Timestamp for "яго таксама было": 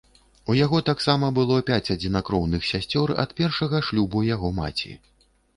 0.59-1.57